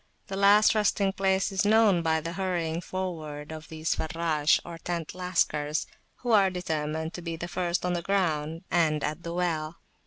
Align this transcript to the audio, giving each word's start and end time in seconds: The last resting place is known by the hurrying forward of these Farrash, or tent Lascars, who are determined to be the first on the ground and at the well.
The 0.29 0.35
last 0.35 0.73
resting 0.73 1.13
place 1.13 1.51
is 1.51 1.63
known 1.63 2.01
by 2.01 2.21
the 2.21 2.33
hurrying 2.33 2.81
forward 2.81 3.51
of 3.51 3.67
these 3.67 3.93
Farrash, 3.93 4.59
or 4.65 4.79
tent 4.79 5.13
Lascars, 5.13 5.85
who 6.23 6.31
are 6.31 6.49
determined 6.49 7.13
to 7.13 7.21
be 7.21 7.35
the 7.35 7.47
first 7.47 7.85
on 7.85 7.93
the 7.93 8.01
ground 8.01 8.63
and 8.71 9.03
at 9.03 9.21
the 9.21 9.31
well. 9.31 9.75